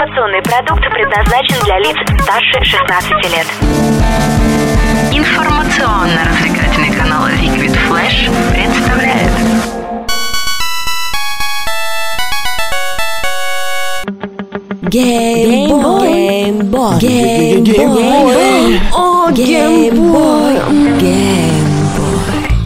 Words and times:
Информационный 0.00 0.40
продукт 0.40 0.82
предназначен 0.94 1.62
для 1.62 1.78
лиц 1.78 1.94
старше 2.22 2.64
16 2.64 3.10
лет. 3.32 3.46
Информационно-развлекательный 5.12 6.90
канал 6.96 7.28
Liquid 7.28 7.76
Flash 7.86 8.30
представляет 8.54 9.30
Геймбой. 14.88 16.08
Геймбой. 16.98 16.98
Геймбой. 17.62 18.80
О, 18.94 19.30
геймбой. 19.30 20.60
Геймбой. 20.98 21.49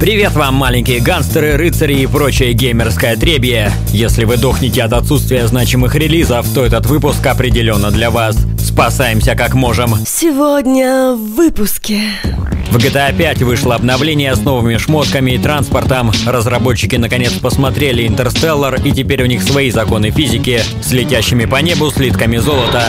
Привет 0.00 0.32
вам, 0.32 0.54
маленькие 0.54 1.00
гангстеры, 1.00 1.58
рыцари 1.58 1.92
и 1.92 2.06
прочее 2.06 2.54
геймерское 2.54 3.16
отребье. 3.16 3.70
Если 3.88 4.24
вы 4.24 4.38
дохнете 4.38 4.82
от 4.82 4.94
отсутствия 4.94 5.46
значимых 5.46 5.94
релизов, 5.94 6.48
то 6.54 6.64
этот 6.64 6.86
выпуск 6.86 7.26
определенно 7.26 7.90
для 7.90 8.10
вас. 8.10 8.34
Спасаемся 8.58 9.34
как 9.34 9.52
можем. 9.52 9.94
Сегодня 10.06 11.12
в 11.12 11.34
выпуске. 11.36 12.00
В 12.70 12.78
GTA 12.78 13.14
5 13.14 13.42
вышло 13.42 13.74
обновление 13.74 14.34
с 14.34 14.40
новыми 14.40 14.78
шмотками 14.78 15.32
и 15.32 15.38
транспортом. 15.38 16.12
Разработчики 16.26 16.96
наконец 16.96 17.32
посмотрели 17.34 18.06
Интерстеллар, 18.06 18.76
и 18.82 18.92
теперь 18.92 19.22
у 19.22 19.26
них 19.26 19.42
свои 19.42 19.70
законы 19.70 20.10
физики 20.10 20.62
с 20.82 20.92
летящими 20.92 21.44
по 21.44 21.56
небу 21.56 21.90
слитками 21.90 22.38
золота. 22.38 22.84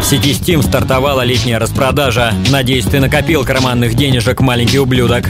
В 0.00 0.04
сети 0.06 0.30
Steam 0.30 0.62
стартовала 0.62 1.20
летняя 1.20 1.58
распродажа. 1.58 2.32
Надеюсь, 2.50 2.86
ты 2.86 3.00
накопил 3.00 3.44
карманных 3.44 3.92
денежек, 3.94 4.40
маленький 4.40 4.78
ублюдок. 4.78 5.26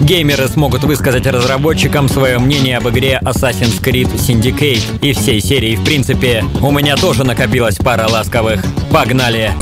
Геймеры 0.00 0.48
смогут 0.48 0.84
высказать 0.84 1.26
разработчикам 1.26 2.08
свое 2.08 2.38
мнение 2.38 2.78
об 2.78 2.88
игре 2.88 3.20
Assassin's 3.22 3.82
Creed 3.82 4.12
Syndicate 4.14 5.00
и 5.02 5.12
всей 5.12 5.40
серии 5.40 5.76
в 5.76 5.84
принципе. 5.84 6.44
У 6.62 6.70
меня 6.70 6.96
тоже 6.96 7.24
накопилась 7.24 7.76
пара 7.76 8.06
ласковых. 8.08 8.62
Погнали! 8.90 9.52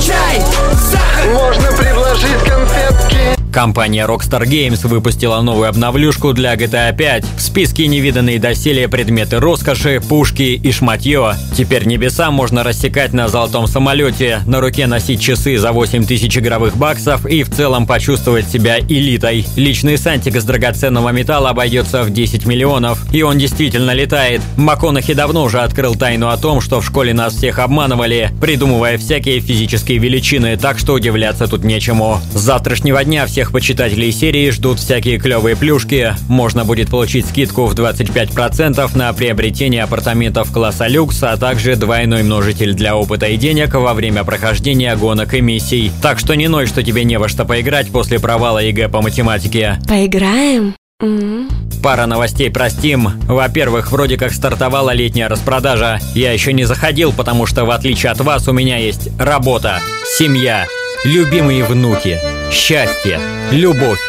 Можно 1.33 1.73
предложить 1.73 2.39
конфетки. 2.47 3.36
Компания 3.57 4.07
Rockstar 4.07 4.43
Games 4.43 4.87
выпустила 4.87 5.41
новую 5.41 5.71
обновлюшку 5.71 6.35
для 6.35 6.55
GTA 6.57 6.95
5. 6.95 7.25
В 7.39 7.41
списке 7.41 7.87
невиданные 7.87 8.39
доселе 8.39 8.87
предметы 8.87 9.41
роскоши, 9.41 10.03
пушки 10.07 10.61
и 10.63 10.73
шматье. 10.73 11.37
Теперь 11.57 11.87
небеса 11.87 12.31
можно 12.31 12.63
рассекать 12.63 13.15
на 13.15 13.29
золотом 13.29 13.67
самолете, 13.67 14.43
на 14.47 14.61
руке 14.61 14.87
носить 14.87 15.23
часы 15.23 15.57
за 15.57 15.73
8000 15.73 16.37
игровых 16.37 16.77
баксов 16.77 17.25
и 17.25 17.45
в 17.45 17.51
целом 17.51 17.87
почувствовать 17.87 18.47
себя 18.47 18.79
элитой. 18.79 19.47
Личный 19.57 19.97
сантик 19.97 20.37
из 20.37 20.45
драгоценного 20.45 21.09
металла 21.09 21.49
обойдется 21.49 22.03
в 22.03 22.11
10 22.11 22.45
миллионов, 22.45 23.07
и 23.11 23.23
он 23.23 23.39
действительно 23.39 23.93
летает. 23.95 24.43
МакКонахи 24.59 25.15
давно 25.15 25.45
уже 25.45 25.61
открыл 25.61 25.95
тайну 25.95 26.29
о 26.29 26.37
том, 26.37 26.61
что 26.61 26.83
в 26.83 26.87
школе 26.87 27.15
нас 27.15 27.33
всех 27.33 27.59
обманывали, 27.59 28.33
придумывая 28.39 28.99
всякие 28.99 29.41
физические 29.41 29.97
величины, 29.97 30.59
так 30.59 30.79
что 30.79 30.93
удивляться 30.93 31.47
тут 31.49 31.65
нечему. 31.65 32.21
С 32.35 32.41
завтрашнего 32.41 33.03
дня 33.03 33.25
всех 33.25 33.46
почитателей 33.53 34.13
серии 34.13 34.51
ждут 34.51 34.79
всякие 34.79 35.19
клевые 35.19 35.57
плюшки. 35.57 36.15
Можно 36.29 36.65
будет 36.65 36.91
получить 36.91 37.27
скидку 37.27 37.67
в 37.67 37.75
25% 37.75 38.97
на 38.97 39.13
приобретение 39.13 39.83
апартаментов 39.83 40.53
класса 40.53 40.87
люкс, 40.87 41.23
а 41.23 41.37
также 41.37 41.77
двойной 41.77 42.23
множитель 42.23 42.75
для 42.75 42.97
опыта 42.97 43.27
и 43.27 43.37
денег 43.37 43.75
во 43.75 43.95
время 43.95 44.25
прохождения 44.25 44.95
гонок 44.97 45.35
и 45.35 45.41
миссий. 45.41 45.91
Так 46.03 46.19
что 46.19 46.35
не 46.35 46.49
ной, 46.49 46.67
что 46.67 46.83
тебе 46.83 47.05
не 47.05 47.19
во 47.19 47.29
что 47.29 47.45
поиграть 47.45 47.89
после 47.89 48.19
провала 48.19 48.59
ЕГЭ 48.59 48.89
по 48.89 49.03
математике. 49.03 49.79
Поиграем? 49.89 50.75
М. 51.03 51.51
Пара 51.83 52.07
новостей 52.07 52.51
про 52.51 52.69
Steam. 52.69 53.11
Во-первых, 53.27 53.93
вроде 53.93 54.17
как 54.17 54.33
стартовала 54.33 54.95
летняя 54.95 55.29
распродажа. 55.29 56.01
Я 56.15 56.33
еще 56.33 56.55
не 56.55 56.65
заходил, 56.65 57.13
потому 57.13 57.45
что 57.45 57.67
в 57.67 57.71
отличие 57.71 58.13
от 58.13 58.21
вас 58.21 58.49
у 58.49 58.53
меня 58.53 58.79
есть 58.79 59.11
работа, 59.19 59.81
семья, 60.19 60.67
любимые 61.05 61.65
внуки, 61.65 62.19
счастье, 62.51 63.21
любовь, 63.51 64.01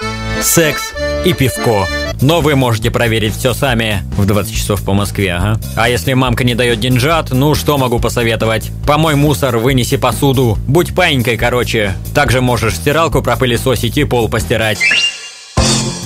секс 0.41 0.93
и 1.25 1.33
пивко. 1.33 1.87
Но 2.21 2.41
вы 2.41 2.55
можете 2.55 2.89
проверить 2.89 3.35
все 3.35 3.53
сами 3.53 4.01
в 4.17 4.25
20 4.25 4.55
часов 4.55 4.83
по 4.83 4.93
Москве, 4.93 5.33
ага. 5.33 5.59
А 5.75 5.87
если 5.87 6.13
мамка 6.13 6.43
не 6.43 6.55
дает 6.55 6.79
деньжат, 6.79 7.31
ну 7.31 7.53
что 7.53 7.77
могу 7.77 7.99
посоветовать? 7.99 8.71
Помой 8.87 9.15
мусор, 9.15 9.57
вынеси 9.57 9.97
посуду, 9.97 10.57
будь 10.67 10.95
паинькой, 10.95 11.37
короче. 11.37 11.95
Также 12.15 12.41
можешь 12.41 12.75
стиралку 12.75 13.21
пропылесосить 13.21 13.97
и 13.97 14.03
пол 14.03 14.29
постирать. 14.29 14.79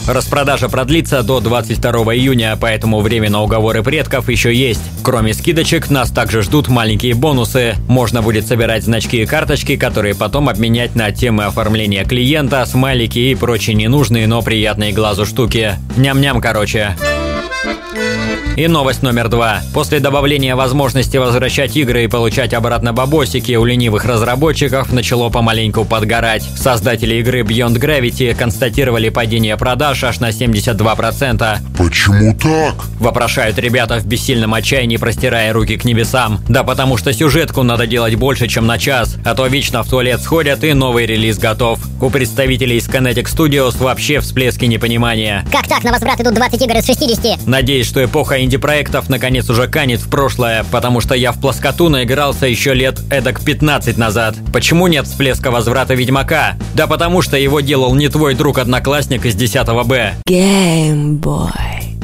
Распродажа 0.07 0.67
продлится 0.67 1.23
до 1.23 1.39
22 1.39 2.15
июня, 2.15 2.57
поэтому 2.59 2.99
время 3.01 3.29
на 3.29 3.43
уговоры 3.43 3.83
предков 3.83 4.29
еще 4.29 4.53
есть. 4.53 4.81
Кроме 5.03 5.33
скидочек, 5.33 5.89
нас 5.89 6.11
также 6.11 6.41
ждут 6.41 6.67
маленькие 6.67 7.13
бонусы. 7.13 7.75
Можно 7.87 8.21
будет 8.21 8.47
собирать 8.47 8.83
значки 8.83 9.21
и 9.21 9.25
карточки, 9.25 9.77
которые 9.77 10.15
потом 10.15 10.49
обменять 10.49 10.95
на 10.95 11.11
темы 11.11 11.45
оформления 11.45 12.03
клиента, 12.03 12.65
смайлики 12.65 13.19
и 13.19 13.35
прочие 13.35 13.75
ненужные, 13.75 14.27
но 14.27 14.41
приятные 14.41 14.91
глазу 14.91 15.25
штуки. 15.25 15.75
Ням-ням, 15.95 16.41
короче. 16.41 16.95
И 18.57 18.67
новость 18.67 19.01
номер 19.01 19.29
два. 19.29 19.61
После 19.73 20.01
добавления 20.01 20.57
возможности 20.57 21.15
возвращать 21.15 21.77
игры 21.77 22.03
и 22.03 22.07
получать 22.07 22.53
обратно 22.53 22.91
бабосики 22.91 23.53
у 23.53 23.63
ленивых 23.63 24.03
разработчиков 24.03 24.91
начало 24.91 25.29
помаленьку 25.29 25.85
подгорать. 25.85 26.43
Создатели 26.43 27.15
игры 27.15 27.41
Beyond 27.41 27.79
Gravity 27.79 28.35
констатировали 28.35 29.07
падение 29.07 29.55
продаж 29.55 30.03
аж 30.03 30.19
на 30.19 30.29
72%. 30.29 31.59
Почему 31.77 32.35
так? 32.35 32.75
Вопрошают 32.99 33.57
ребята 33.57 33.99
в 33.99 34.05
бессильном 34.05 34.53
отчаянии, 34.53 34.97
простирая 34.97 35.53
руки 35.53 35.77
к 35.77 35.85
небесам. 35.85 36.41
Да 36.49 36.63
потому 36.63 36.97
что 36.97 37.13
сюжетку 37.13 37.63
надо 37.63 37.87
делать 37.87 38.15
больше, 38.15 38.49
чем 38.49 38.67
на 38.67 38.77
час, 38.77 39.15
а 39.23 39.33
то 39.33 39.47
вечно 39.47 39.81
в 39.81 39.89
туалет 39.89 40.21
сходят 40.21 40.65
и 40.65 40.73
новый 40.73 41.05
релиз 41.05 41.37
готов. 41.37 41.79
У 42.01 42.09
представителей 42.09 42.77
из 42.77 42.89
Kinetic 42.89 43.27
Studios 43.33 43.77
вообще 43.81 44.19
всплески 44.19 44.65
непонимания. 44.65 45.45
Как 45.51 45.67
так? 45.67 45.85
На 45.85 45.93
возврат 45.93 46.19
идут 46.19 46.33
20 46.33 46.61
игр 46.61 46.75
из 46.75 46.85
60. 46.85 47.47
Надеюсь, 47.47 47.87
что 47.87 48.03
эпоха 48.03 48.40
инди-проектов 48.43 49.09
наконец 49.09 49.49
уже 49.49 49.67
канет 49.67 49.99
в 49.99 50.09
прошлое, 50.09 50.65
потому 50.71 51.01
что 51.01 51.15
я 51.15 51.31
в 51.31 51.39
плоскоту 51.39 51.89
наигрался 51.89 52.47
еще 52.47 52.73
лет 52.73 52.99
эдак 53.09 53.43
15 53.43 53.97
назад. 53.97 54.35
Почему 54.53 54.87
нет 54.87 55.07
всплеска 55.07 55.51
возврата 55.51 55.93
Ведьмака? 55.93 56.57
Да 56.73 56.87
потому 56.87 57.21
что 57.21 57.37
его 57.37 57.59
делал 57.61 57.95
не 57.95 58.07
твой 58.09 58.35
друг-одноклассник 58.35 59.25
из 59.25 59.35
10 59.35 59.67
Б. 59.85 60.15
Геймбой. 60.25 61.51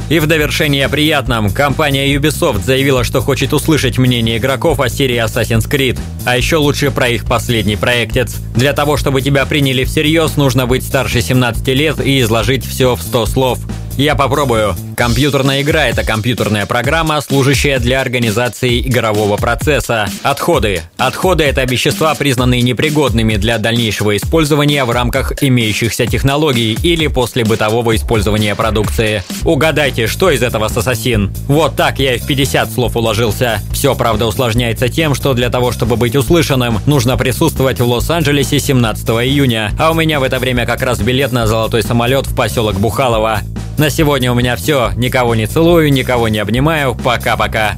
И 0.09 0.19
в 0.19 0.25
довершение 0.25 0.85
о 0.85 0.89
приятном, 0.89 1.49
компания 1.49 2.15
Ubisoft 2.15 2.63
заявила, 2.63 3.03
что 3.03 3.19
хочет 3.19 3.51
услышать 3.51 3.97
мнение 3.97 4.37
игроков 4.37 4.79
о 4.79 4.87
серии 4.87 5.21
Assassin's 5.21 5.69
Creed. 5.69 5.99
А 6.25 6.37
еще 6.37 6.55
лучше 6.55 6.91
про 6.91 7.09
их 7.09 7.25
последний 7.25 7.75
проектец. 7.75 8.37
Для 8.55 8.71
того, 8.71 8.95
чтобы 8.95 9.21
тебя 9.21 9.45
приняли 9.45 9.83
всерьез, 9.83 10.37
нужно 10.37 10.65
быть 10.65 10.83
старше 10.83 11.19
17 11.19 11.67
лет 11.69 11.99
и 11.99 12.21
изложить 12.21 12.65
все 12.65 12.95
в 12.95 13.01
100 13.01 13.25
слов. 13.25 13.59
Я 13.97 14.13
попробую. 14.13 14.75
Компьютерная 14.95 15.63
игра– 15.63 15.87
это 15.87 16.03
компьютерная 16.03 16.67
программа, 16.67 17.19
служащая 17.19 17.79
для 17.79 17.99
организации 17.99 18.79
игрового 18.79 19.37
процесса. 19.37 20.07
Отходы. 20.21 20.83
Отходы– 20.97 21.43
это 21.45 21.63
вещества, 21.63 22.13
признанные 22.13 22.61
непригодными 22.61 23.37
для 23.37 23.57
дальнейшего 23.57 24.15
использования 24.15 24.85
в 24.85 24.91
рамках 24.91 25.41
имеющихся 25.41 26.05
технологий 26.05 26.77
или 26.83 27.07
после 27.07 27.43
бытового 27.43 27.95
использования 27.95 28.53
продукции. 28.53 29.23
Угадайте, 29.43 30.05
что 30.05 30.29
из 30.29 30.43
этого 30.43 30.67
с 30.67 30.77
Ассасин? 30.77 31.33
Вот 31.47 31.75
так 31.75 31.97
я 31.97 32.13
и 32.15 32.19
в 32.19 32.27
50 32.27 32.71
слов 32.71 32.95
уложился. 32.95 33.61
Все, 33.73 33.95
правда, 33.95 34.27
усложняется 34.27 34.89
тем, 34.89 35.15
что 35.15 35.33
для 35.33 35.49
того, 35.49 35.71
чтобы 35.71 35.95
быть 35.95 36.15
услышанным, 36.15 36.81
нужно 36.85 37.17
присутствовать 37.17 37.79
в 37.79 37.87
Лос-Анджелесе 37.87 38.59
17 38.59 39.09
июня, 39.09 39.71
а 39.79 39.89
у 39.89 39.95
меня 39.95 40.19
в 40.19 40.23
это 40.23 40.37
время 40.37 40.67
как 40.67 40.83
раз 40.83 40.99
билет 40.99 41.31
на 41.31 41.47
золотой 41.47 41.81
самолет 41.81 42.27
в 42.27 42.35
поселок 42.35 42.75
Бухалово. 42.75 43.41
На 43.77 43.91
сегодня 43.91 44.31
у 44.31 44.35
меня 44.35 44.55
все. 44.55 44.91
Никого 44.95 45.35
не 45.35 45.45
целую, 45.45 45.93
никого 45.93 46.29
не 46.29 46.39
обнимаю. 46.39 46.95
Пока-пока. 46.95 47.75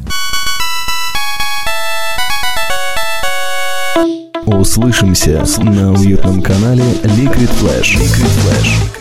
Услышимся 4.45 5.43
на 5.57 5.91
уютном 5.91 6.41
канале 6.41 6.83
Liquid 7.03 7.51
Flash. 7.59 7.97
Liquid 7.97 8.31
Flash. 8.45 8.98